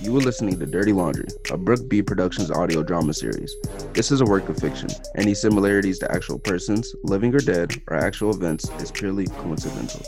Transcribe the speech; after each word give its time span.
You 0.00 0.16
are 0.16 0.20
listening 0.20 0.58
to 0.60 0.66
Dirty 0.66 0.92
Laundry, 0.92 1.26
a 1.50 1.56
Brooke 1.56 1.88
B 1.88 2.02
Productions 2.02 2.52
audio 2.52 2.84
drama 2.84 3.12
series. 3.12 3.52
This 3.94 4.12
is 4.12 4.20
a 4.20 4.24
work 4.24 4.48
of 4.48 4.56
fiction. 4.56 4.88
Any 5.16 5.34
similarities 5.34 5.98
to 5.98 6.12
actual 6.12 6.38
persons, 6.38 6.94
living 7.02 7.34
or 7.34 7.40
dead, 7.40 7.82
or 7.88 7.96
actual 7.96 8.30
events 8.30 8.70
is 8.80 8.92
purely 8.92 9.26
coincidental. 9.26 10.00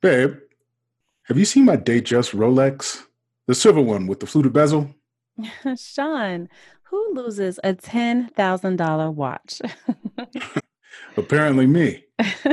Babe, 0.00 0.38
have 1.24 1.36
you 1.36 1.44
seen 1.44 1.66
my 1.66 1.76
Datejust 1.76 2.34
Rolex? 2.34 3.04
The 3.46 3.54
silver 3.54 3.82
one 3.82 4.06
with 4.06 4.20
the 4.20 4.26
fluted 4.26 4.54
bezel? 4.54 4.94
Sean, 5.76 6.48
who 6.84 7.14
loses 7.14 7.58
a 7.62 7.74
$10,000 7.74 9.14
watch? 9.14 9.60
Apparently, 11.16 11.66
me. 11.66 12.04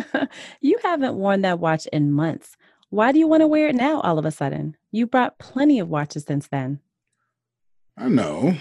you 0.61 0.77
haven't 0.83 1.15
worn 1.15 1.41
that 1.41 1.59
watch 1.59 1.87
in 1.87 2.11
months. 2.11 2.55
Why 2.89 3.11
do 3.11 3.19
you 3.19 3.27
want 3.27 3.41
to 3.41 3.47
wear 3.47 3.67
it 3.67 3.75
now 3.75 3.99
all 4.01 4.17
of 4.17 4.25
a 4.25 4.31
sudden? 4.31 4.77
You 4.91 5.07
brought 5.07 5.39
plenty 5.39 5.79
of 5.79 5.89
watches 5.89 6.23
since 6.23 6.47
then. 6.47 6.79
I 7.97 8.07
know, 8.09 8.55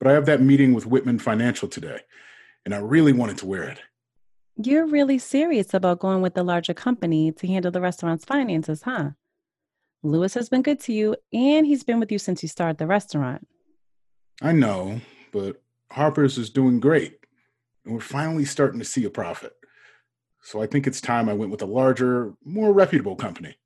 but 0.00 0.08
I 0.08 0.12
have 0.12 0.26
that 0.26 0.40
meeting 0.40 0.72
with 0.72 0.86
Whitman 0.86 1.18
Financial 1.18 1.68
today, 1.68 2.00
and 2.64 2.74
I 2.74 2.78
really 2.78 3.12
wanted 3.12 3.38
to 3.38 3.46
wear 3.46 3.62
it. 3.62 3.80
You're 4.56 4.86
really 4.86 5.18
serious 5.18 5.74
about 5.74 5.98
going 5.98 6.22
with 6.22 6.34
the 6.34 6.42
larger 6.42 6.74
company 6.74 7.30
to 7.32 7.46
handle 7.46 7.70
the 7.70 7.80
restaurant's 7.80 8.24
finances, 8.24 8.82
huh? 8.82 9.10
Lewis 10.04 10.34
has 10.34 10.50
been 10.50 10.60
good 10.60 10.78
to 10.80 10.92
you, 10.92 11.16
and 11.32 11.66
he's 11.66 11.82
been 11.82 11.98
with 11.98 12.12
you 12.12 12.18
since 12.18 12.42
you 12.42 12.48
started 12.48 12.76
the 12.76 12.86
restaurant. 12.86 13.48
I 14.42 14.52
know, 14.52 15.00
but 15.32 15.62
Harper's 15.90 16.36
is 16.36 16.50
doing 16.50 16.78
great, 16.78 17.16
and 17.84 17.94
we're 17.94 18.00
finally 18.00 18.44
starting 18.44 18.78
to 18.78 18.84
see 18.84 19.04
a 19.04 19.10
profit. 19.10 19.54
So 20.42 20.60
I 20.60 20.66
think 20.66 20.86
it's 20.86 21.00
time 21.00 21.28
I 21.28 21.32
went 21.32 21.50
with 21.50 21.62
a 21.62 21.66
larger, 21.66 22.34
more 22.44 22.70
reputable 22.74 23.16
company. 23.16 23.56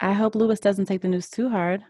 I 0.00 0.12
hope 0.12 0.36
Lewis 0.36 0.60
doesn't 0.60 0.86
take 0.86 1.00
the 1.00 1.08
news 1.08 1.28
too 1.28 1.48
hard. 1.48 1.82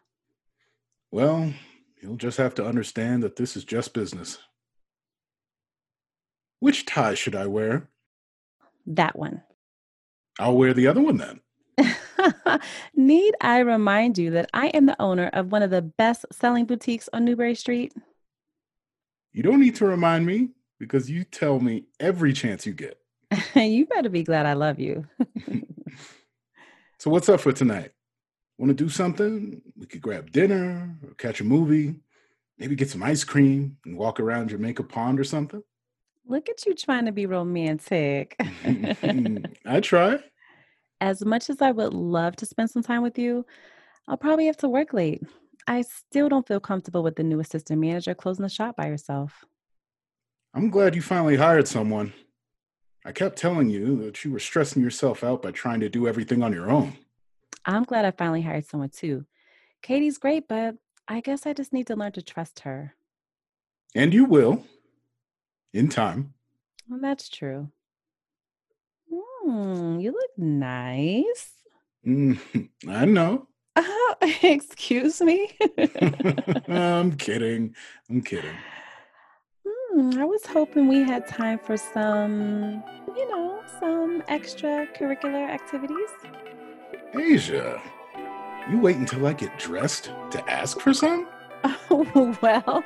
Well, 1.11 1.53
he'll 2.01 2.17
just 2.17 2.39
have 2.39 2.55
to 2.55 2.67
understand 2.67 3.23
that 3.25 3.37
this 3.37 3.59
is 3.59 3.65
just 3.65 3.93
business. 3.93 4.39
Which 6.61 6.87
tie 6.87 7.15
should 7.15 7.35
I 7.35 7.47
wear? 7.47 7.91
That 8.87 9.19
one. 9.19 9.43
I'll 10.39 10.57
wear 10.57 10.73
the 10.73 10.87
other 10.87 11.03
one 11.03 11.19
then. 11.19 11.41
Need 12.95 13.35
I 13.41 13.61
remind 13.61 14.19
you 14.19 14.31
that 14.33 14.51
I 14.55 14.69
am 14.69 14.87
the 14.87 15.01
owner 15.01 15.29
of 15.33 15.53
one 15.53 15.63
of 15.63 15.71
the 15.71 15.83
best 15.83 16.27
selling 16.33 16.65
boutiques 16.65 17.09
on 17.13 17.25
Newbury 17.25 17.55
Street? 17.55 17.95
You 19.33 19.43
don't 19.43 19.61
need 19.61 19.77
to 19.77 19.87
remind 19.87 20.25
me 20.25 20.51
because 20.79 21.11
you 21.11 21.25
tell 21.25 21.61
me 21.61 21.85
every 22.01 22.33
chance 22.33 22.67
you 22.67 22.73
get. 22.73 22.99
you 23.55 23.87
better 23.87 24.09
be 24.09 24.23
glad 24.23 24.47
I 24.47 24.55
love 24.55 24.79
you. 24.79 25.07
so, 26.99 27.11
what's 27.11 27.29
up 27.29 27.41
for 27.41 27.53
tonight? 27.53 27.93
Want 28.59 28.71
to 28.71 28.75
do 28.75 28.89
something? 28.89 29.61
We 29.77 29.87
could 29.87 30.01
grab 30.01 30.31
dinner 30.31 30.97
or 31.07 31.15
catch 31.15 31.41
a 31.41 31.45
movie, 31.45 31.97
maybe 32.59 32.77
get 32.77 32.89
some 32.89 33.03
ice 33.03 33.25
cream 33.25 33.77
and 33.85 33.99
walk 33.99 34.21
around 34.21 34.49
Jamaica 34.49 34.85
Pond 34.85 35.21
or 35.21 35.25
something. 35.25 35.63
Look 36.27 36.49
at 36.49 36.65
you 36.65 36.75
trying 36.75 37.05
to 37.05 37.13
be 37.13 37.27
romantic. 37.27 38.37
I 39.67 39.81
try. 39.81 40.19
As 41.01 41.25
much 41.25 41.51
as 41.51 41.61
I 41.61 41.73
would 41.73 41.93
love 41.93 42.37
to 42.37 42.47
spend 42.47 42.71
some 42.71 42.83
time 42.83 43.03
with 43.03 43.19
you, 43.19 43.45
I'll 44.09 44.17
probably 44.17 44.47
have 44.47 44.57
to 44.59 44.69
work 44.69 44.93
late. 44.93 45.23
I 45.67 45.83
still 45.83 46.29
don't 46.29 46.47
feel 46.47 46.61
comfortable 46.61 47.03
with 47.03 47.17
the 47.17 47.25
new 47.25 47.41
assistant 47.41 47.81
manager 47.81 48.15
closing 48.15 48.45
the 48.45 48.49
shop 48.49 48.77
by 48.77 48.87
herself. 48.87 49.45
I'm 50.55 50.71
glad 50.71 50.95
you 50.95 51.03
finally 51.03 51.37
hired 51.37 51.69
someone. 51.69 52.13
I 53.05 53.13
kept 53.13 53.37
telling 53.39 53.69
you 53.69 53.97
that 54.05 54.25
you 54.25 54.33
were 54.33 54.39
stressing 54.39 54.83
yourself 54.83 55.23
out 55.23 55.43
by 55.43 55.51
trying 55.51 55.81
to 55.81 55.89
do 55.89 56.09
everything 56.09 56.43
on 56.43 56.53
your 56.53 56.71
own. 56.71 56.97
I'm 57.65 57.85
glad 57.85 58.05
I 58.05 58.11
finally 58.11 58.43
hired 58.43 58.65
someone 58.65 58.91
too. 58.91 59.27
Katie's 59.83 60.19
great, 60.19 60.49
but 60.49 60.77
I 61.07 61.21
guess 61.21 61.47
I 61.47 61.53
just 61.53 61.73
need 61.73 61.89
to 61.89 61.97
learn 61.97 62.13
to 62.13 62.23
trust 62.23 62.61
her. 62.61 62.95
And 63.95 64.15
you 64.15 64.25
will, 64.25 64.65
in 65.73 65.89
time. 65.89 66.35
Well, 66.89 67.01
that's 67.01 67.29
true. 67.29 67.71
Mm, 69.47 70.03
you 70.03 70.13
look 70.13 70.31
nice. 70.37 71.53
Mm, 72.05 72.39
I 72.89 73.05
know. 73.05 73.47
Uh, 73.77 73.85
excuse 74.43 75.21
me. 75.21 75.57
I'm 76.69 77.17
kidding. 77.17 77.75
I'm 78.11 78.23
kidding. 78.23 78.57
Hmm, 79.65 80.19
I 80.19 80.25
was 80.25 80.45
hoping 80.47 80.89
we 80.89 81.03
had 81.03 81.27
time 81.29 81.59
for 81.59 81.77
some, 81.77 82.83
you 83.15 83.31
know, 83.31 83.63
some 83.79 84.23
extracurricular 84.23 85.49
activities. 85.49 86.11
Asia, 87.15 87.81
you 88.71 88.81
wait 88.81 88.97
until 88.97 89.27
I 89.27 89.33
get 89.33 89.57
dressed 89.59 90.11
to 90.31 90.51
ask 90.51 90.81
for 90.81 90.93
some? 90.93 91.29
Oh, 91.91 92.37
well, 92.43 92.85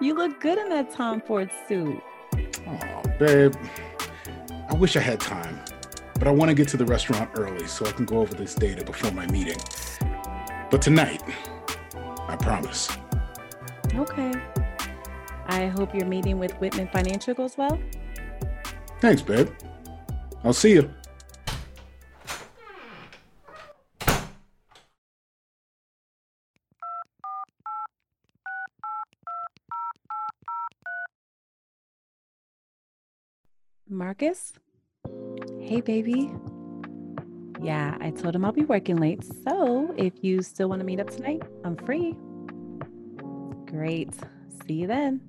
you 0.00 0.14
look 0.14 0.40
good 0.40 0.58
in 0.58 0.68
that 0.70 0.90
Tom 0.90 1.20
Ford 1.20 1.50
suit. 1.66 2.00
Oh, 2.66 3.02
babe. 3.18 3.54
I 4.68 4.74
wish 4.74 4.96
I 4.96 5.00
had 5.00 5.20
time 5.20 5.60
but 6.18 6.26
I 6.26 6.30
want 6.32 6.48
to 6.48 6.54
get 6.54 6.68
to 6.68 6.76
the 6.76 6.84
restaurant 6.84 7.30
early 7.34 7.66
so 7.66 7.86
I 7.86 7.92
can 7.92 8.04
go 8.04 8.18
over 8.18 8.34
this 8.34 8.54
data 8.54 8.84
before 8.84 9.12
my 9.12 9.26
meeting. 9.28 9.58
But 10.70 10.82
tonight, 10.82 11.22
I 12.28 12.36
promise. 12.36 12.88
Okay. 13.94 14.32
I 15.46 15.66
hope 15.66 15.94
your 15.94 16.06
meeting 16.06 16.38
with 16.38 16.52
Whitman 16.60 16.88
Financial 16.88 17.34
goes 17.34 17.56
well. 17.56 17.78
Thanks, 19.00 19.22
babe. 19.22 19.48
I'll 20.44 20.52
see 20.52 20.72
you. 20.72 20.90
Marcus? 33.88 34.52
Hey, 35.68 35.82
baby. 35.82 36.32
Yeah, 37.60 37.98
I 38.00 38.08
told 38.08 38.34
him 38.34 38.42
I'll 38.42 38.52
be 38.52 38.64
working 38.64 38.96
late. 38.96 39.22
So 39.44 39.94
if 39.98 40.14
you 40.22 40.40
still 40.40 40.70
want 40.70 40.80
to 40.80 40.86
meet 40.86 40.98
up 40.98 41.10
tonight, 41.10 41.42
I'm 41.62 41.76
free. 41.76 42.16
Great. 43.66 44.14
See 44.66 44.72
you 44.72 44.86
then. 44.86 45.20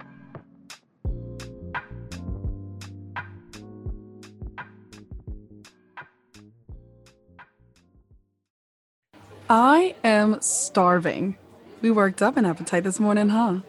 I 9.49 9.93
am 10.05 10.39
starving. 10.39 11.37
We 11.81 11.91
worked 11.91 12.21
up 12.21 12.37
an 12.37 12.45
appetite 12.45 12.85
this 12.85 12.97
morning, 12.97 13.27
huh? 13.27 13.59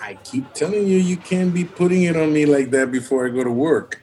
I 0.00 0.14
keep 0.22 0.54
telling 0.54 0.86
you, 0.86 0.98
you 0.98 1.16
can't 1.16 1.52
be 1.52 1.64
putting 1.64 2.04
it 2.04 2.16
on 2.16 2.32
me 2.32 2.46
like 2.46 2.70
that 2.70 2.92
before 2.92 3.26
I 3.26 3.30
go 3.30 3.42
to 3.42 3.50
work. 3.50 4.00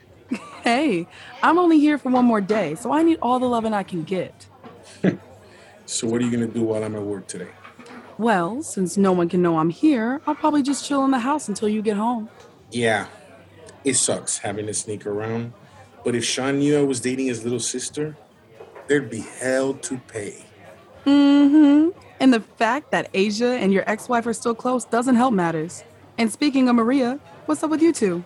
Hey, 0.68 1.06
I'm 1.42 1.58
only 1.58 1.80
here 1.80 1.96
for 1.96 2.10
one 2.10 2.26
more 2.26 2.42
day, 2.42 2.74
so 2.74 2.92
I 2.92 3.02
need 3.02 3.18
all 3.22 3.38
the 3.38 3.46
loving 3.46 3.72
I 3.72 3.82
can 3.82 4.04
get. 4.04 4.46
so, 5.86 6.06
what 6.06 6.20
are 6.20 6.24
you 6.26 6.30
going 6.30 6.46
to 6.46 6.52
do 6.52 6.62
while 6.62 6.84
I'm 6.84 6.94
at 6.94 7.00
work 7.00 7.26
today? 7.26 7.48
Well, 8.18 8.62
since 8.62 8.98
no 8.98 9.12
one 9.12 9.30
can 9.30 9.40
know 9.40 9.60
I'm 9.60 9.70
here, 9.70 10.20
I'll 10.26 10.34
probably 10.34 10.62
just 10.62 10.86
chill 10.86 11.06
in 11.06 11.10
the 11.10 11.20
house 11.20 11.48
until 11.48 11.70
you 11.70 11.80
get 11.80 11.96
home. 11.96 12.28
Yeah, 12.70 13.06
it 13.82 13.94
sucks 13.94 14.36
having 14.36 14.66
to 14.66 14.74
sneak 14.74 15.06
around. 15.06 15.54
But 16.04 16.14
if 16.14 16.22
Sean 16.22 16.58
knew 16.58 16.78
I 16.78 16.82
was 16.82 17.00
dating 17.00 17.28
his 17.28 17.44
little 17.44 17.60
sister, 17.60 18.18
there'd 18.88 19.08
be 19.08 19.24
hell 19.40 19.72
to 19.72 19.96
pay. 19.96 20.44
Mm 21.06 21.48
hmm. 21.48 21.98
And 22.20 22.34
the 22.34 22.40
fact 22.40 22.90
that 22.90 23.08
Asia 23.14 23.52
and 23.52 23.72
your 23.72 23.88
ex 23.88 24.06
wife 24.06 24.26
are 24.26 24.34
still 24.34 24.54
close 24.54 24.84
doesn't 24.84 25.16
help 25.16 25.32
matters. 25.32 25.82
And 26.18 26.30
speaking 26.30 26.68
of 26.68 26.76
Maria, 26.76 27.18
what's 27.46 27.62
up 27.62 27.70
with 27.70 27.80
you 27.80 27.94
two? 27.94 28.22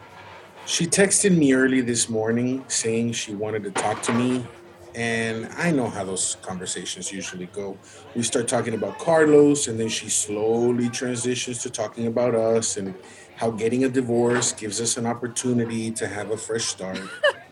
She 0.66 0.86
texted 0.86 1.36
me 1.36 1.52
early 1.54 1.80
this 1.80 2.08
morning 2.08 2.64
saying 2.68 3.12
she 3.12 3.34
wanted 3.34 3.64
to 3.64 3.72
talk 3.72 4.00
to 4.02 4.12
me. 4.12 4.46
And 4.94 5.46
I 5.56 5.70
know 5.70 5.88
how 5.88 6.04
those 6.04 6.36
conversations 6.42 7.12
usually 7.12 7.46
go. 7.46 7.76
We 8.14 8.22
start 8.22 8.46
talking 8.46 8.74
about 8.74 8.98
Carlos, 8.98 9.66
and 9.66 9.80
then 9.80 9.88
she 9.88 10.08
slowly 10.08 10.88
transitions 10.88 11.62
to 11.62 11.70
talking 11.70 12.06
about 12.06 12.34
us 12.34 12.76
and 12.76 12.94
how 13.36 13.50
getting 13.50 13.84
a 13.84 13.88
divorce 13.88 14.52
gives 14.52 14.80
us 14.80 14.96
an 14.98 15.06
opportunity 15.06 15.90
to 15.92 16.06
have 16.06 16.30
a 16.30 16.36
fresh 16.36 16.64
start. 16.64 17.00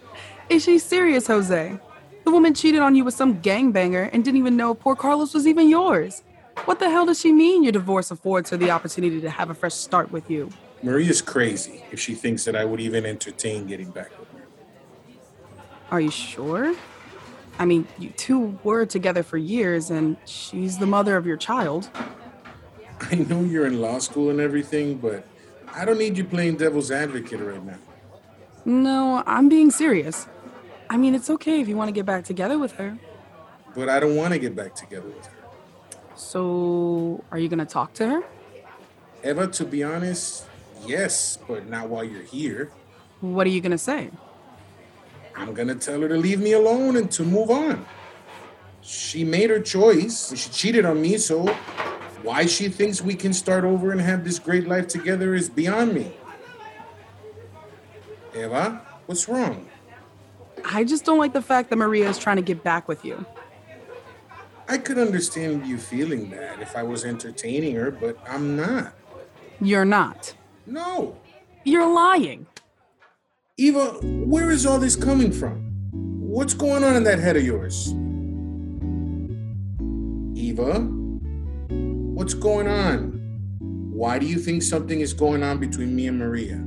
Is 0.51 0.65
she 0.65 0.79
serious, 0.79 1.27
Jose? 1.27 1.79
The 2.25 2.31
woman 2.31 2.55
cheated 2.55 2.81
on 2.81 2.95
you 2.95 3.05
with 3.05 3.15
some 3.15 3.41
gangbanger 3.41 4.11
and 4.12 4.23
didn't 4.25 4.39
even 4.39 4.57
know 4.57 4.75
poor 4.75 4.95
Carlos 4.95 5.35
was 5.35 5.47
even 5.47 5.69
yours. 5.69 6.23
What 6.67 6.79
the 6.79 6.91
hell 6.91 7.07
does 7.07 7.19
she 7.19 7.33
mean 7.33 7.62
your 7.62 7.73
divorce 7.73 8.11
affords 8.11 8.51
her 8.51 8.57
the 8.57 8.71
opportunity 8.71 9.21
to 9.21 9.31
have 9.31 9.51
a 9.51 9.55
fresh 9.55 9.75
start 9.75 10.12
with 10.12 10.31
you? 10.31 10.51
Maria's 10.82 11.21
crazy 11.21 11.85
if 11.93 12.00
she 12.00 12.15
thinks 12.15 12.44
that 12.44 12.56
I 12.56 12.65
would 12.65 12.81
even 12.81 13.05
entertain 13.05 13.67
getting 13.67 13.91
back 13.91 14.19
with 14.19 14.29
her. 14.32 14.47
Are 15.91 16.00
you 16.00 16.11
sure? 16.11 16.75
I 17.59 17.67
mean, 17.67 17.87
you 17.99 18.11
two 18.11 18.59
were 18.65 18.87
together 18.87 19.23
for 19.23 19.37
years, 19.37 19.91
and 19.91 20.17
she's 20.25 20.79
the 20.79 20.87
mother 20.87 21.17
of 21.17 21.27
your 21.27 21.37
child. 21.37 21.91
I 23.00 23.17
know 23.17 23.43
you're 23.43 23.67
in 23.67 23.81
law 23.81 23.99
school 23.99 24.31
and 24.31 24.41
everything, 24.41 24.97
but 24.97 25.27
I 25.75 25.85
don't 25.85 25.99
need 25.99 26.17
you 26.17 26.25
playing 26.25 26.56
devil's 26.56 26.91
advocate 26.91 27.41
right 27.41 27.65
now. 27.65 27.79
No, 28.65 29.23
I'm 29.26 29.49
being 29.49 29.71
serious. 29.71 30.26
I 30.88 30.97
mean, 30.97 31.15
it's 31.15 31.31
okay 31.31 31.61
if 31.61 31.69
you 31.69 31.76
want 31.76 31.88
to 31.88 31.93
get 31.93 32.06
back 32.06 32.25
together 32.25 32.59
with 32.59 32.73
her. 32.73 32.99
But 33.75 33.88
I 33.88 34.00
don't 34.00 34.17
want 34.17 34.33
to 34.33 34.38
get 34.38 34.56
back 34.56 34.75
together 34.75 35.09
with 35.09 35.26
her. 35.26 35.37
So, 36.17 37.23
are 37.31 37.38
you 37.38 37.49
going 37.49 37.61
to 37.61 37.65
talk 37.65 37.94
to 37.94 38.09
her? 38.09 38.23
Eva, 39.25 39.47
to 39.49 39.65
be 39.65 39.83
honest, 39.83 40.47
yes, 40.87 41.38
but 41.49 41.69
not 41.69 41.88
while 41.88 42.05
you're 42.05 42.23
here. 42.23 42.71
What 43.21 43.47
are 43.47 43.50
you 43.50 43.61
going 43.61 43.73
to 43.73 43.79
say? 43.79 44.11
I'm 45.37 45.55
going 45.55 45.69
to 45.69 45.75
tell 45.75 46.00
her 46.00 46.09
to 46.09 46.17
leave 46.17 46.41
me 46.41 46.53
alone 46.53 46.97
and 46.97 47.11
to 47.12 47.23
move 47.23 47.50
on. 47.50 47.87
She 48.82 49.25
made 49.25 49.50
her 49.50 49.61
choice. 49.61 50.37
She 50.37 50.50
cheated 50.50 50.85
on 50.85 51.00
me, 51.00 51.19
so 51.19 51.47
why 52.23 52.47
she 52.47 52.69
thinks 52.69 53.00
we 53.00 53.15
can 53.15 53.32
start 53.32 53.65
over 53.65 53.93
and 53.93 54.00
have 54.00 54.25
this 54.25 54.38
great 54.38 54.67
life 54.67 54.88
together 54.88 55.35
is 55.35 55.49
beyond 55.49 55.94
me. 55.94 56.12
Eva, 58.35 58.87
what's 59.06 59.29
wrong? 59.29 59.69
I 60.65 60.85
just 60.85 61.05
don't 61.05 61.19
like 61.19 61.33
the 61.33 61.43
fact 61.43 61.71
that 61.71 61.76
Maria 61.76 62.09
is 62.09 62.19
trying 62.19 62.37
to 62.37 62.43
get 62.43 62.62
back 62.62 62.88
with 62.88 63.05
you. 63.05 63.25
I 64.69 64.79
could 64.79 64.99
understand 64.99 65.67
you 65.67 65.79
feeling 65.79 66.31
that 66.31 66.61
if 66.61 66.76
I 66.76 66.83
was 66.83 67.05
entertaining 67.05 67.75
her, 67.76 67.91
but 67.91 68.17
I'm 68.29 68.56
not. 68.56 68.94
You're 69.61 69.85
not. 69.85 70.35
No. 70.71 71.17
You're 71.65 71.93
lying. 71.93 72.47
Eva, 73.57 73.87
where 74.03 74.51
is 74.51 74.65
all 74.65 74.79
this 74.79 74.95
coming 74.95 75.33
from? 75.33 75.59
What's 75.91 76.55
going 76.55 76.85
on 76.85 76.95
in 76.95 77.03
that 77.05 77.19
head 77.19 77.37
of 77.37 77.45
yours? 77.45 77.89
Eva, 80.39 80.81
what's 82.15 82.35
going 82.35 82.69
on? 82.69 83.19
Why 83.93 84.21
do 84.21 84.27
you 84.27 84.39
think 84.39 84.63
something 84.63 85.01
is 85.01 85.13
going 85.13 85.43
on 85.43 85.59
between 85.59 85.95
me 85.95 86.07
and 86.07 86.19
Maria? 86.19 86.65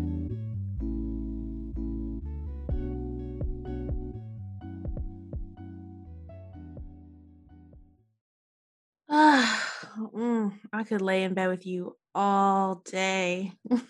Mm, 9.97 10.53
I 10.71 10.83
could 10.83 11.01
lay 11.01 11.23
in 11.23 11.33
bed 11.33 11.47
with 11.47 11.65
you 11.65 11.95
all 12.13 12.81
day. 12.85 13.53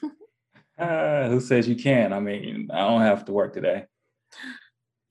Uh, 0.77 1.29
who 1.29 1.39
says 1.39 1.67
you 1.67 1.75
can? 1.75 2.11
I 2.11 2.19
mean, 2.19 2.67
I 2.73 2.79
don't 2.79 3.01
have 3.01 3.25
to 3.25 3.31
work 3.31 3.53
today. 3.53 3.85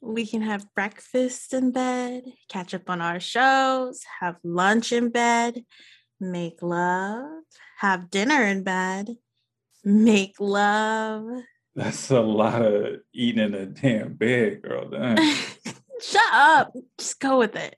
we 0.01 0.27
can 0.27 0.43
have 0.43 0.67
breakfast 0.75 1.55
in 1.55 1.71
bed, 1.71 2.25
catch 2.49 2.75
up 2.75 2.91
on 2.91 3.01
our 3.01 3.21
shows, 3.21 4.03
have 4.21 4.37
lunch 4.43 4.91
in 4.91 5.11
bed, 5.11 5.65
make 6.19 6.61
love, 6.63 7.45
have 7.79 8.11
dinner 8.11 8.43
in 8.45 8.65
bed, 8.65 9.17
make 9.85 10.35
love. 10.41 11.27
That's 11.77 12.11
a 12.11 12.21
lot 12.21 12.61
of 12.61 12.97
eating 13.15 13.45
in 13.45 13.55
a 13.55 13.67
damn 13.67 14.15
bed, 14.15 14.63
girl. 14.63 14.91
Shut 16.03 16.33
up. 16.33 16.73
Just 16.99 17.21
go 17.21 17.39
with 17.39 17.55
it. 17.55 17.77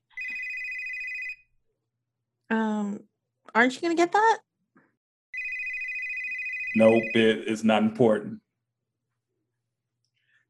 Um, 2.54 3.00
aren't 3.52 3.74
you 3.74 3.80
gonna 3.80 3.96
get 3.96 4.12
that? 4.12 4.38
nope, 6.76 7.02
it 7.14 7.48
is 7.48 7.64
not 7.64 7.82
important. 7.82 8.40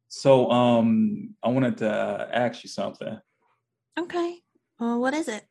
So, 0.08 0.50
um, 0.50 1.34
I 1.42 1.48
wanted 1.48 1.78
to 1.78 2.28
ask 2.32 2.62
you 2.62 2.68
something, 2.68 3.18
Okay. 3.98 4.40
Well, 4.78 5.00
what 5.00 5.14
is 5.14 5.28
it? 5.28 5.44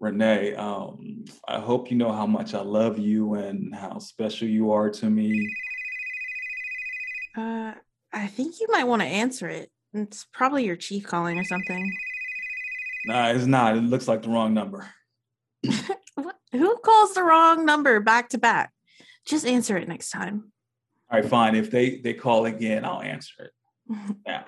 Renee. 0.00 0.54
Um, 0.54 1.24
I 1.48 1.60
hope 1.60 1.90
you 1.90 1.96
know 1.96 2.12
how 2.12 2.26
much 2.26 2.52
I 2.52 2.60
love 2.60 2.98
you 2.98 3.34
and 3.34 3.74
how 3.74 3.98
special 3.98 4.48
you 4.48 4.72
are 4.72 4.90
to 4.90 5.08
me. 5.08 5.48
Uh, 7.36 7.72
I 8.12 8.26
think 8.26 8.60
you 8.60 8.66
might 8.70 8.84
want 8.84 9.02
to 9.02 9.08
answer 9.08 9.48
it. 9.48 9.70
It's 9.94 10.26
probably 10.32 10.66
your 10.66 10.76
chief 10.76 11.06
calling 11.06 11.38
or 11.38 11.44
something. 11.44 11.90
Nah, 13.06 13.28
it's 13.30 13.46
not. 13.46 13.76
It 13.76 13.82
looks 13.84 14.08
like 14.08 14.22
the 14.22 14.28
wrong 14.30 14.52
number. 14.52 14.86
What? 16.14 16.36
Who 16.52 16.76
calls 16.78 17.12
the 17.14 17.22
wrong 17.22 17.66
number 17.66 18.00
back 18.00 18.30
to 18.30 18.38
back? 18.38 18.72
Just 19.26 19.44
answer 19.46 19.76
it 19.76 19.86
next 19.86 20.10
time. 20.10 20.52
All 21.10 21.20
right, 21.20 21.28
fine. 21.28 21.54
If 21.54 21.70
they 21.70 21.98
they 21.98 22.14
call 22.14 22.46
again, 22.46 22.84
I'll 22.84 23.02
answer 23.02 23.34
it. 23.44 23.50
Now, 24.26 24.44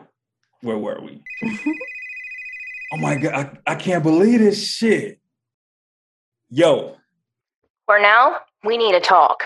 where 0.63 0.79
were 0.79 1.01
we? 1.03 1.23
oh 2.93 2.97
my 2.97 3.17
god, 3.17 3.61
I, 3.67 3.73
I 3.73 3.75
can't 3.75 4.03
believe 4.03 4.41
this 4.41 4.67
shit. 4.67 5.21
Yo, 6.51 6.97
Cornell, 7.87 8.41
we 8.65 8.77
need 8.79 8.93
to 8.93 9.01
talk. 9.01 9.45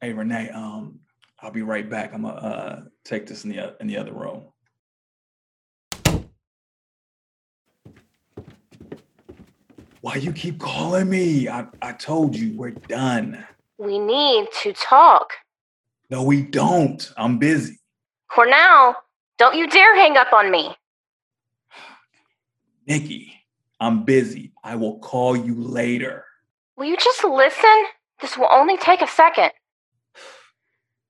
hey 0.00 0.12
Renee, 0.12 0.50
um, 0.50 0.98
I'll 1.40 1.52
be 1.52 1.62
right 1.62 1.88
back. 1.88 2.12
I'm 2.12 2.22
gonna 2.22 2.34
uh, 2.34 2.80
take 3.04 3.26
this 3.26 3.44
in 3.44 3.50
the 3.50 3.60
o- 3.60 3.76
in 3.80 3.86
the 3.86 3.96
other 3.98 4.12
room. 4.12 4.48
Why 10.04 10.16
you 10.16 10.34
keep 10.34 10.58
calling 10.58 11.08
me? 11.08 11.48
I, 11.48 11.66
I 11.80 11.92
told 11.92 12.36
you 12.36 12.54
we're 12.58 12.72
done. 12.72 13.42
We 13.78 13.98
need 13.98 14.48
to 14.60 14.74
talk. 14.74 15.32
No, 16.10 16.22
we 16.22 16.42
don't. 16.42 17.10
I'm 17.16 17.38
busy. 17.38 17.78
Cornell, 18.30 19.02
don't 19.38 19.56
you 19.56 19.66
dare 19.66 19.96
hang 19.96 20.18
up 20.18 20.30
on 20.34 20.50
me. 20.50 20.76
Nikki, 22.86 23.32
I'm 23.80 24.04
busy. 24.04 24.52
I 24.62 24.76
will 24.76 24.98
call 24.98 25.34
you 25.34 25.54
later. 25.54 26.26
Will 26.76 26.84
you 26.84 26.98
just 26.98 27.24
listen? 27.24 27.84
This 28.20 28.36
will 28.36 28.50
only 28.50 28.76
take 28.76 29.00
a 29.00 29.08
second. 29.08 29.52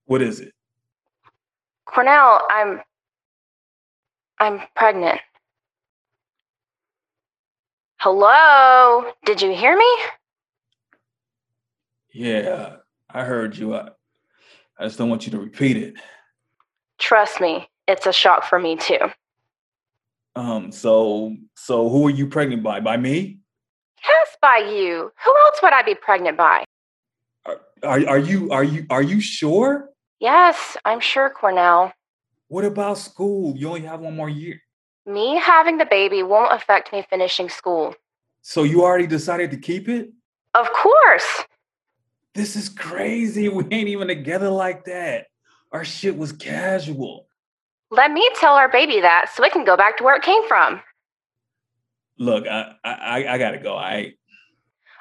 What 0.04 0.22
is 0.22 0.38
it? 0.38 0.52
Cornell, 1.84 2.42
I'm. 2.48 2.80
I'm 4.38 4.60
pregnant. 4.76 5.20
Hello? 8.04 9.10
Did 9.24 9.40
you 9.40 9.54
hear 9.54 9.74
me? 9.78 9.90
Yeah, 12.12 12.76
I 13.08 13.24
heard 13.24 13.56
you. 13.56 13.74
I, 13.74 13.92
I 14.78 14.84
just 14.84 14.98
don't 14.98 15.08
want 15.08 15.24
you 15.24 15.32
to 15.32 15.38
repeat 15.38 15.78
it. 15.78 15.94
Trust 16.98 17.40
me, 17.40 17.66
it's 17.88 18.04
a 18.04 18.12
shock 18.12 18.44
for 18.44 18.58
me 18.58 18.76
too. 18.76 18.98
Um, 20.36 20.70
so 20.70 21.34
so 21.54 21.88
who 21.88 22.06
are 22.06 22.10
you 22.10 22.26
pregnant 22.26 22.62
by? 22.62 22.80
By 22.80 22.98
me? 22.98 23.38
Yes, 24.02 24.36
by 24.42 24.58
you. 24.58 25.10
Who 25.24 25.34
else 25.46 25.60
would 25.62 25.72
I 25.72 25.80
be 25.82 25.94
pregnant 25.94 26.36
by? 26.36 26.66
Are, 27.46 27.60
are 27.84 28.06
are 28.06 28.18
you 28.18 28.50
are 28.50 28.64
you 28.64 28.84
are 28.90 29.02
you 29.02 29.22
sure? 29.22 29.88
Yes, 30.20 30.76
I'm 30.84 31.00
sure, 31.00 31.30
Cornell. 31.30 31.90
What 32.48 32.66
about 32.66 32.98
school? 32.98 33.56
You 33.56 33.68
only 33.68 33.80
have 33.80 34.00
one 34.00 34.14
more 34.14 34.28
year. 34.28 34.60
Me 35.06 35.36
having 35.38 35.78
the 35.78 35.86
baby 35.86 36.22
won't 36.22 36.52
affect 36.52 36.92
me 36.92 37.04
finishing 37.08 37.48
school. 37.48 37.94
So 38.42 38.62
you 38.62 38.82
already 38.82 39.06
decided 39.06 39.50
to 39.50 39.56
keep 39.56 39.88
it? 39.88 40.10
Of 40.54 40.72
course. 40.72 41.44
This 42.34 42.56
is 42.56 42.68
crazy. 42.68 43.48
We 43.54 43.64
ain't 43.70 43.88
even 43.88 44.08
together 44.08 44.50
like 44.50 44.84
that. 44.86 45.26
Our 45.72 45.84
shit 45.84 46.16
was 46.16 46.32
casual. 46.32 47.26
Let 47.90 48.12
me 48.12 48.28
tell 48.36 48.54
our 48.54 48.68
baby 48.68 49.00
that 49.00 49.30
so 49.34 49.44
it 49.44 49.52
can 49.52 49.64
go 49.64 49.76
back 49.76 49.98
to 49.98 50.04
where 50.04 50.16
it 50.16 50.22
came 50.22 50.46
from. 50.48 50.80
Look, 52.18 52.46
I 52.46 52.74
I 52.84 53.26
I 53.28 53.38
gotta 53.38 53.58
go. 53.58 53.76
I 53.76 54.14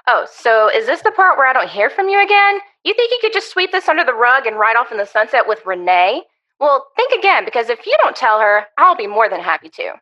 Oh, 0.07 0.27
so 0.29 0.69
is 0.69 0.85
this 0.85 1.01
the 1.01 1.11
part 1.11 1.37
where 1.37 1.47
I 1.47 1.53
don't 1.53 1.69
hear 1.69 1.89
from 1.89 2.09
you 2.09 2.21
again? 2.21 2.59
You 2.83 2.93
think 2.93 3.11
you 3.11 3.19
could 3.21 3.33
just 3.33 3.51
sweep 3.51 3.71
this 3.71 3.87
under 3.87 4.03
the 4.03 4.13
rug 4.13 4.45
and 4.45 4.59
ride 4.59 4.75
off 4.75 4.91
in 4.91 4.97
the 4.97 5.05
sunset 5.05 5.47
with 5.47 5.65
Renee? 5.65 6.23
Well, 6.59 6.85
think 6.95 7.11
again, 7.11 7.45
because 7.45 7.69
if 7.69 7.85
you 7.85 7.95
don't 8.03 8.15
tell 8.15 8.39
her, 8.39 8.65
I'll 8.77 8.95
be 8.95 9.07
more 9.07 9.29
than 9.29 9.41
happy 9.41 9.69
to. 9.69 9.93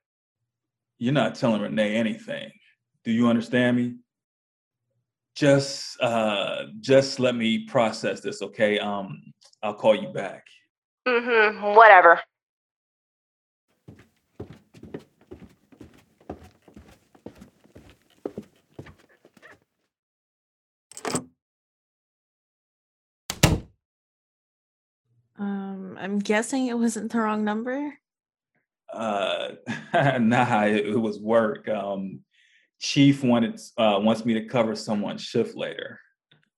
you're 1.00 1.14
not 1.14 1.36
telling 1.36 1.62
Renee 1.62 1.96
anything. 1.96 2.52
Do 3.04 3.12
you 3.12 3.28
understand 3.28 3.78
me? 3.78 3.96
Just 5.36 6.00
uh 6.02 6.66
just 6.80 7.20
let 7.20 7.36
me 7.36 7.66
process 7.66 8.22
this, 8.22 8.42
okay? 8.42 8.78
Um 8.80 9.22
I'll 9.64 9.74
call 9.74 9.96
you 9.96 10.10
back. 10.10 10.46
Mm 11.08 11.24
hmm, 11.54 11.76
whatever. 11.76 12.20
I'm 26.02 26.18
guessing 26.18 26.68
it 26.68 26.78
wasn't 26.78 27.12
the 27.12 27.20
wrong 27.20 27.44
number. 27.44 27.94
Uh 28.92 29.50
nah, 30.20 30.66
it, 30.66 30.88
it 30.88 31.00
was 31.00 31.20
work. 31.20 31.70
Um 31.70 32.22
Chief 32.80 33.24
wanted 33.24 33.60
uh 33.78 34.00
wants 34.02 34.26
me 34.26 34.34
to 34.34 34.46
cover 34.46 34.76
someone's 34.76 35.22
shift 35.22 35.56
later. 35.56 36.00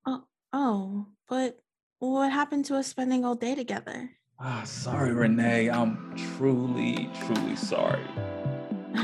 Oh, 0.05 0.23
oh, 0.53 1.07
but 1.27 1.59
what 1.99 2.31
happened 2.31 2.65
to 2.65 2.77
us 2.77 2.87
spending 2.87 3.25
all 3.25 3.35
day 3.35 3.53
together? 3.53 4.09
Ah, 4.39 4.63
sorry, 4.65 5.13
Renee. 5.13 5.69
I'm 5.69 6.15
truly, 6.37 7.09
truly 7.25 7.55
sorry. 7.55 8.03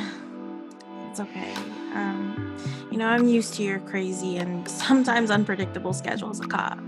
it's 1.10 1.20
okay. 1.20 1.54
Um, 1.94 2.58
you 2.92 2.98
know, 2.98 3.08
I'm 3.08 3.28
used 3.28 3.54
to 3.56 3.64
your 3.64 3.80
crazy 3.80 4.38
and 4.38 4.68
sometimes 4.70 5.32
unpredictable 5.32 5.94
schedule 5.94 6.30
as 6.30 6.40
a 6.40 6.48
cop. 6.48 6.80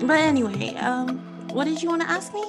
But 0.00 0.20
anyway, 0.20 0.74
um, 0.76 1.29
What 1.52 1.64
did 1.64 1.82
you 1.82 1.88
want 1.88 2.02
to 2.02 2.08
ask 2.08 2.32
me? 2.32 2.44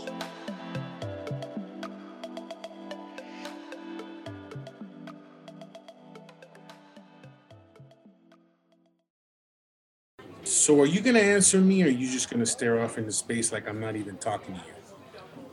So 10.44 10.80
are 10.80 10.86
you 10.86 11.02
gonna 11.02 11.20
answer 11.20 11.60
me 11.60 11.82
or 11.82 11.88
are 11.88 11.90
you 11.90 12.12
just 12.12 12.30
gonna 12.30 12.46
stare 12.46 12.84
off 12.84 13.00
into 13.00 13.12
space 13.12 13.52
like 13.52 13.68
I'm 13.68 13.80
not 13.80 13.96
even 13.96 14.18
talking 14.18 14.54
to 14.54 14.62
you? 14.62 14.74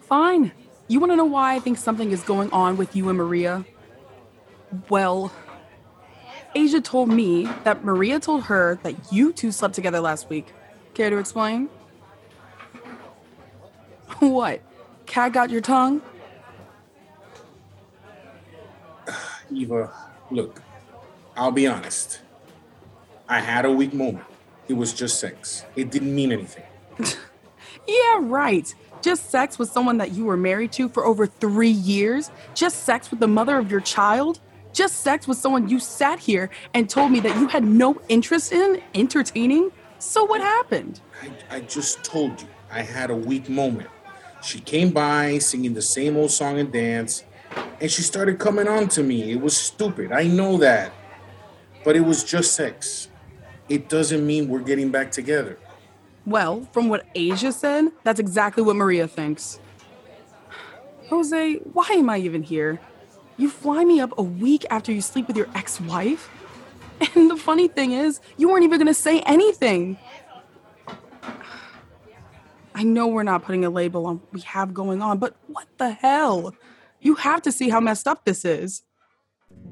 Fine. 0.00 0.52
You 0.88 1.00
want 1.00 1.12
to 1.12 1.17
know 1.17 1.25
why 1.25 1.55
I 1.55 1.59
think 1.59 1.78
something 1.78 2.11
is 2.11 2.23
going 2.23 2.50
on 2.50 2.76
with 2.76 2.95
you 2.95 3.09
and 3.09 3.17
Maria? 3.17 3.64
Well, 4.90 5.33
Asia 6.55 6.81
told 6.81 7.09
me 7.09 7.49
that 7.64 7.85
Maria 7.85 8.21
told 8.21 8.45
her 8.45 8.78
that 8.83 9.12
you 9.12 9.33
two 9.33 9.52
slept 9.52 9.75
together 9.75 10.00
last 10.00 10.28
week. 10.28 10.52
Care 10.93 11.09
to 11.09 11.17
explain? 11.17 11.71
What? 14.38 14.61
Cat 15.07 15.33
got 15.33 15.50
your 15.50 15.61
tongue? 15.61 16.00
Eva, 19.50 19.92
look, 20.30 20.62
I'll 21.37 21.50
be 21.50 21.66
honest. 21.66 22.21
I 23.28 23.40
had 23.40 23.64
a 23.64 23.73
weak 23.73 23.92
moment. 23.92 24.25
It 24.68 24.75
was 24.75 24.92
just 24.92 25.18
sex. 25.18 25.64
It 25.75 25.90
didn't 25.90 26.14
mean 26.14 26.30
anything. 26.30 26.62
Yeah, 27.88 28.18
right. 28.21 28.73
Just 29.00 29.30
sex 29.30 29.59
with 29.59 29.71
someone 29.71 29.97
that 29.97 30.12
you 30.12 30.26
were 30.26 30.37
married 30.37 30.73
to 30.73 30.90
for 30.90 31.07
over 31.07 31.26
three 31.26 31.71
years? 31.71 32.30
Just 32.54 32.85
sex 32.85 33.11
with 33.11 33.18
the 33.18 33.26
mother 33.26 33.57
of 33.57 33.71
your 33.71 33.80
child? 33.80 34.40
Just 34.75 35.00
sex 35.00 35.26
with 35.26 35.38
someone 35.38 35.71
you 35.71 35.80
sat 35.80 36.18
here 36.18 36.50
and 36.75 36.88
told 36.90 37.11
me 37.11 37.18
that 37.21 37.35
you 37.40 37.49
had 37.49 37.64
no 37.64 37.99
interest 38.11 38.52
in 38.52 38.83
entertaining? 38.95 39.73
So 39.99 40.23
what 40.25 40.42
happened? 40.42 41.00
I, 41.23 41.57
I 41.57 41.61
just 41.61 42.04
told 42.04 42.42
you 42.42 42.49
I 42.71 42.83
had 42.83 43.11
a 43.11 43.16
weak 43.16 43.49
moment. 43.49 43.88
She 44.42 44.61
came 44.61 44.90
by 44.90 45.38
singing 45.38 45.75
the 45.75 45.83
same 45.83 46.16
old 46.16 46.30
song 46.30 46.59
and 46.59 46.73
dance, 46.73 47.25
and 47.80 47.90
she 47.90 48.02
started 48.02 48.38
coming 48.38 48.68
on 48.68 48.88
to 48.88 49.02
me. 49.02 49.33
It 49.33 49.40
was 49.40 49.57
stupid. 49.57 50.12
I 50.12 50.25
know 50.25 50.57
that. 50.59 50.92
But 51.85 51.97
it 51.97 52.00
was 52.00 52.25
just 52.25 52.54
sex. 52.54 53.09
It 53.68 53.88
doesn't 53.88 54.26
mean 54.26 54.49
we're 54.49 54.61
getting 54.61 54.90
back 54.90 55.11
together. 55.11 55.59
Well, 56.26 56.68
from 56.73 56.88
what 56.88 57.07
Asia 57.14 57.52
said, 57.52 57.88
that's 58.04 58.21
exactly 58.21 58.62
what 58.62 58.76
Maria 58.76 59.09
thinks. 59.09 59.61
Jose, 61.09 61.54
why 61.73 61.87
am 61.90 62.11
I 62.11 62.18
even 62.18 62.42
here? 62.42 62.80
You 63.38 63.49
fly 63.49 63.85
me 63.85 64.00
up 64.00 64.12
a 64.18 64.23
week 64.23 64.66
after 64.68 64.92
you 64.92 65.00
sleep 65.00 65.26
with 65.26 65.37
your 65.37 65.49
ex 65.54 65.80
wife? 65.80 66.30
And 67.14 67.30
the 67.30 67.37
funny 67.37 67.68
thing 67.68 67.92
is, 67.92 68.21
you 68.37 68.49
weren't 68.49 68.64
even 68.64 68.78
gonna 68.78 68.92
say 68.92 69.21
anything. 69.21 69.97
I 72.78 72.85
know 72.85 73.08
we're 73.08 73.25
not 73.25 73.42
putting 73.42 73.64
a 73.64 73.70
label 73.70 74.06
on 74.06 74.20
what 74.20 74.32
we 74.32 74.40
have 74.42 74.73
going 74.73 75.02
on, 75.02 75.18
but 75.18 75.35
what 75.49 75.66
the 75.78 75.90
hell? 75.90 76.54
You 77.00 77.16
have 77.16 77.42
to 77.42 77.50
see 77.50 77.70
how 77.70 77.80
messed 77.80 78.06
up 78.06 78.25
this 78.25 78.44
is. 78.44 78.82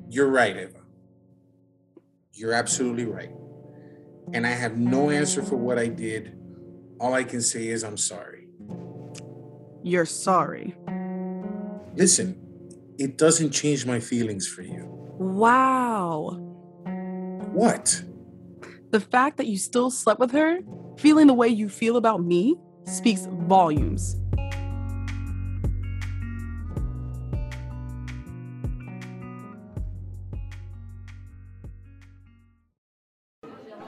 You're 0.09 0.29
right, 0.29 0.57
Eva. 0.57 0.81
You're 2.33 2.53
absolutely 2.53 3.05
right. 3.05 3.31
And 4.33 4.45
I 4.45 4.51
have 4.51 4.77
no 4.77 5.11
answer 5.11 5.41
for 5.41 5.55
what 5.55 5.79
I 5.79 5.87
did. 5.87 6.37
All 6.99 7.15
I 7.15 7.23
can 7.23 7.41
say 7.43 7.69
is 7.69 7.85
I'm 7.85 7.97
sorry. 7.97 8.49
You're 9.85 10.05
sorry. 10.05 10.75
Listen, 11.95 12.37
it 12.99 13.19
doesn't 13.19 13.53
change 13.53 13.87
my 13.87 14.01
feelings 14.01 14.49
for 14.49 14.63
you. 14.63 14.85
Wow. 15.21 16.31
What? 17.53 18.03
The 18.91 18.99
fact 18.99 19.37
that 19.37 19.47
you 19.47 19.59
still 19.59 19.93
slept 19.93 20.19
with 20.19 20.33
her, 20.33 20.59
feeling 20.99 21.29
the 21.29 21.35
way 21.35 21.47
you 21.47 21.69
feel 21.69 21.97
about 21.97 22.21
me, 22.21 22.57
speaks 22.87 23.27
volumes. 23.27 24.17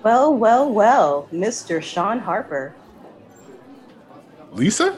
Well, 0.03 0.35
well, 0.35 0.71
well, 0.71 1.29
Mr. 1.33 1.83
Sean 1.83 2.19
Harper. 2.19 2.75
Lisa? 4.53 4.93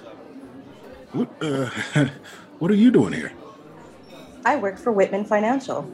What, 1.12 1.28
uh, 1.42 1.70
what 2.58 2.70
are 2.70 2.74
you 2.74 2.90
doing 2.90 3.12
here? 3.12 3.32
I 4.44 4.56
work 4.56 4.78
for 4.78 4.92
Whitman 4.92 5.24
Financial. 5.24 5.90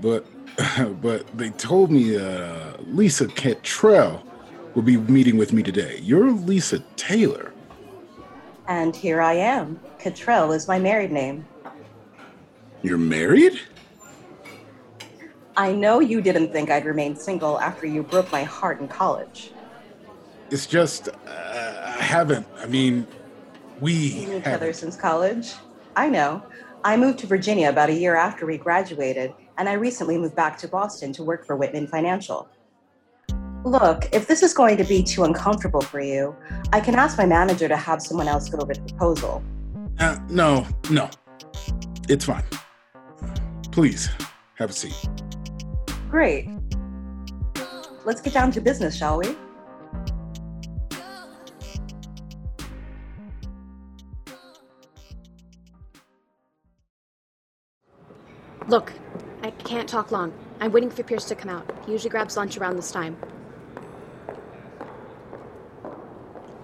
But, 0.00 0.26
but 1.00 1.26
they 1.36 1.50
told 1.50 1.90
me 1.90 2.16
uh, 2.16 2.74
Lisa 2.80 3.26
Cantrell 3.28 4.24
will 4.74 4.82
be 4.82 4.96
meeting 4.96 5.36
with 5.36 5.52
me 5.52 5.62
today. 5.62 5.98
You're 6.02 6.30
Lisa 6.30 6.80
Taylor. 6.96 7.52
And 8.68 8.94
here 8.94 9.20
I 9.20 9.34
am. 9.34 9.80
Cottrell 9.98 10.52
is 10.52 10.68
my 10.68 10.78
married 10.78 11.10
name. 11.10 11.46
You're 12.82 12.98
married? 12.98 13.60
I 15.56 15.72
know 15.72 16.00
you 16.00 16.20
didn't 16.20 16.52
think 16.52 16.70
I'd 16.70 16.84
remain 16.84 17.16
single 17.16 17.58
after 17.60 17.86
you 17.86 18.02
broke 18.02 18.30
my 18.30 18.44
heart 18.44 18.80
in 18.80 18.88
college. 18.88 19.52
It's 20.50 20.66
just, 20.66 21.08
uh, 21.08 21.12
I 21.26 22.02
haven't. 22.02 22.46
I 22.58 22.66
mean, 22.66 23.06
we 23.80 23.94
each 23.94 24.46
other 24.46 24.72
since 24.72 24.96
college. 24.96 25.52
I 25.96 26.08
know. 26.08 26.42
I 26.82 26.96
moved 26.96 27.18
to 27.20 27.26
Virginia 27.26 27.68
about 27.68 27.90
a 27.90 27.92
year 27.92 28.14
after 28.14 28.46
we 28.46 28.56
graduated, 28.56 29.34
and 29.58 29.68
I 29.68 29.74
recently 29.74 30.16
moved 30.16 30.36
back 30.36 30.56
to 30.58 30.68
Boston 30.68 31.12
to 31.14 31.22
work 31.22 31.44
for 31.46 31.56
Whitman 31.56 31.86
Financial. 31.86 32.48
Look, 33.64 34.08
if 34.12 34.26
this 34.26 34.42
is 34.42 34.54
going 34.54 34.78
to 34.78 34.84
be 34.84 35.02
too 35.02 35.24
uncomfortable 35.24 35.82
for 35.82 36.00
you, 36.00 36.34
I 36.72 36.80
can 36.80 36.94
ask 36.94 37.18
my 37.18 37.26
manager 37.26 37.68
to 37.68 37.76
have 37.76 38.00
someone 38.00 38.26
else 38.26 38.48
go 38.48 38.58
over 38.58 38.72
the 38.72 38.80
proposal. 38.80 39.42
Uh, 39.98 40.18
no, 40.30 40.66
no. 40.90 41.10
It's 42.08 42.24
fine. 42.24 42.42
Please, 43.70 44.08
have 44.54 44.70
a 44.70 44.72
seat. 44.72 44.94
Great. 46.10 46.48
Let's 48.06 48.22
get 48.22 48.32
down 48.32 48.50
to 48.52 48.62
business, 48.62 48.96
shall 48.96 49.18
we? 49.18 49.36
Look, 58.68 58.92
I 59.42 59.50
can't 59.50 59.88
talk 59.88 60.12
long. 60.12 60.32
I'm 60.60 60.72
waiting 60.72 60.90
for 60.90 61.02
Pierce 61.02 61.26
to 61.26 61.34
come 61.34 61.50
out. 61.50 61.70
He 61.84 61.92
usually 61.92 62.10
grabs 62.10 62.36
lunch 62.36 62.56
around 62.56 62.76
this 62.76 62.90
time. 62.90 63.16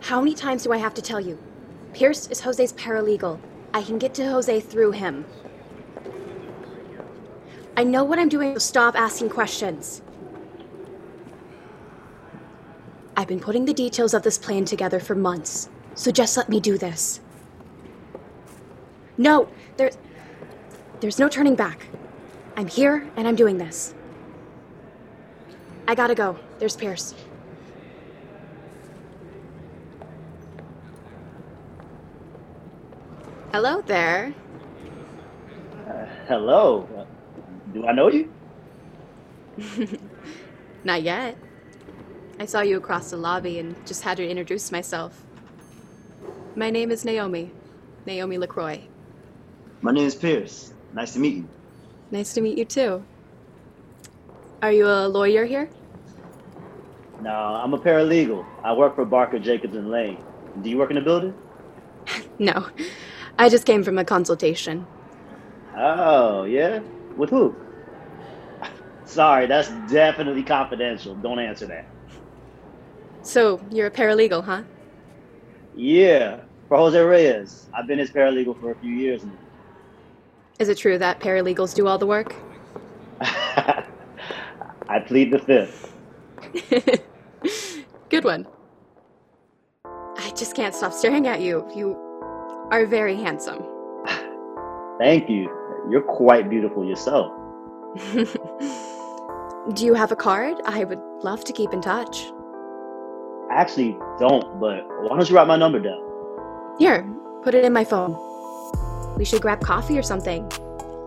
How 0.07 0.21
many 0.21 0.37
times 0.37 0.63
do 0.63 0.73
I 0.73 0.77
have 0.77 0.95
to 0.95 1.03
tell 1.03 1.19
you? 1.19 1.37
Pierce 1.93 2.29
is 2.29 2.39
Jose's 2.39 2.73
paralegal. 2.73 3.41
I 3.75 3.83
can 3.83 3.99
get 3.99 4.15
to 4.15 4.31
Jose 4.31 4.61
through 4.61 4.93
him. 4.93 5.25
I 7.77 7.83
know 7.83 8.05
what 8.05 8.21
I'm 8.21 8.29
doing, 8.29 8.53
so 8.53 8.61
stop 8.61 8.95
asking 8.95 9.31
questions. 9.31 10.03
I've 13.17 13.27
been 13.27 13.41
putting 13.41 13.65
the 13.65 13.75
details 13.75 14.15
of 14.15 14.23
this 14.23 14.39
plan 14.39 14.65
together 14.65 15.01
for 15.01 15.17
months, 15.17 15.69
so 15.97 16.13
just 16.13 16.37
let 16.37 16.49
me 16.49 16.61
do 16.61 16.79
this. 16.79 17.19
No, 19.19 19.49
there's. 19.77 19.99
There's 21.01 21.19
no 21.19 21.29
turning 21.29 21.57
back. 21.57 21.89
I'm 22.57 22.69
here 22.69 23.11
and 23.17 23.27
I'm 23.27 23.35
doing 23.35 23.59
this. 23.59 23.93
I 25.89 25.97
gotta 25.97 26.15
go. 26.15 26.39
There's 26.61 26.77
Pierce. 26.77 27.13
Hello 33.57 33.81
there. 33.81 34.35
Uh, 35.89 36.05
hello. 36.29 36.87
Do 37.73 37.87
I 37.87 37.93
know 37.93 38.11
you? 38.11 38.31
Not 40.85 41.03
yet. 41.03 41.39
I 42.39 42.45
saw 42.45 42.61
you 42.61 42.77
across 42.77 43.09
the 43.09 43.17
lobby 43.17 43.59
and 43.59 43.75
just 43.87 44.03
had 44.03 44.19
to 44.19 44.29
introduce 44.29 44.71
myself. 44.71 45.25
My 46.55 46.69
name 46.69 46.91
is 46.91 47.03
Naomi. 47.03 47.51
Naomi 48.05 48.37
LaCroix. 48.37 48.83
My 49.81 49.91
name 49.91 50.05
is 50.05 50.15
Pierce. 50.15 50.75
Nice 50.93 51.15
to 51.15 51.19
meet 51.19 51.37
you. 51.37 51.49
Nice 52.11 52.35
to 52.35 52.43
meet 52.43 52.59
you 52.59 52.67
too. 52.67 53.03
Are 54.61 54.71
you 54.71 54.87
a 54.87 55.09
lawyer 55.09 55.47
here? 55.47 55.71
No, 57.23 57.31
I'm 57.31 57.73
a 57.73 57.79
paralegal. 57.79 58.45
I 58.63 58.75
work 58.75 58.97
for 58.97 59.07
Barker 59.07 59.39
Jacobs 59.39 59.77
and 59.77 59.91
Lane. 59.91 60.23
Do 60.61 60.69
you 60.69 60.77
work 60.77 60.91
in 60.91 60.97
the 60.97 61.01
building? 61.01 61.33
No. 62.39 62.67
I 63.39 63.49
just 63.49 63.67
came 63.67 63.83
from 63.83 63.99
a 63.99 64.05
consultation. 64.05 64.87
Oh, 65.77 66.45
yeah? 66.45 66.81
With 67.17 67.31
who? 67.31 67.55
Sorry, 69.05 69.47
that's 69.47 69.69
definitely 69.91 70.43
confidential. 70.43 71.15
Don't 71.15 71.39
answer 71.39 71.67
that. 71.67 71.87
So, 73.23 73.61
you're 73.71 73.87
a 73.87 73.91
paralegal, 73.91 74.45
huh? 74.45 74.63
Yeah, 75.75 76.41
for 76.69 76.79
Jose 76.79 76.99
Reyes. 76.99 77.69
I've 77.75 77.87
been 77.87 77.99
his 77.99 78.11
paralegal 78.11 78.59
for 78.61 78.71
a 78.71 78.75
few 78.77 78.93
years 78.93 79.25
now. 79.25 79.33
Is 80.59 80.69
it 80.69 80.79
true 80.79 80.97
that 80.99 81.21
paralegals 81.21 81.75
do 81.75 81.87
all 81.87 81.99
the 81.99 82.07
work? 82.07 82.35
I 83.21 83.85
plead 85.05 85.31
the 85.33 85.39
fifth. 85.39 85.93
Good 88.09 88.25
one. 88.25 88.47
I 89.85 90.31
just 90.35 90.57
can't 90.57 90.75
stop 90.75 90.93
staring 90.93 91.27
at 91.27 91.41
you. 91.41 91.69
You 91.75 92.06
are 92.71 92.87
very 92.87 93.17
handsome. 93.17 93.65
Thank 94.99 95.29
you. 95.29 95.51
You're 95.91 96.03
quite 96.03 96.49
beautiful 96.51 96.85
yourself. 96.85 97.33
Do 99.75 99.85
you 99.85 99.95
have 99.95 100.13
a 100.13 100.17
card? 100.17 100.57
I 100.65 100.85
would 100.85 101.01
love 101.23 101.45
to 101.45 101.53
keep 101.53 101.73
in 101.73 101.81
touch. 101.81 102.25
I 103.51 103.55
actually 103.55 103.97
don't, 104.19 104.61
but 104.61 104.87
why 105.03 105.17
don't 105.17 105.29
you 105.29 105.37
write 105.37 105.47
my 105.47 105.57
number 105.57 105.81
down? 105.81 106.03
Here, 106.79 107.09
put 107.43 107.55
it 107.55 107.65
in 107.65 107.73
my 107.73 107.85
phone. 107.85 108.17
We 109.17 109.25
should 109.25 109.43
grab 109.43 109.61
coffee 109.61 109.99
or 109.99 110.03
something. 110.03 110.51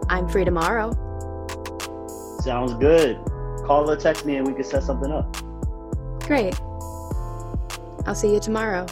I'm 0.10 0.28
free 0.28 0.46
tomorrow. 0.46 0.92
Sounds 2.42 2.74
good. 2.76 3.20
Call 3.66 3.90
or 3.90 3.96
text 3.98 4.26
me 4.26 4.38
and 4.38 4.48
we 4.48 4.54
can 4.54 4.64
set 4.64 4.84
something 4.84 5.12
up. 5.12 5.36
Great. 6.22 6.60
I'll 8.06 8.16
see 8.16 8.34
you 8.34 8.40
tomorrow. 8.40 8.86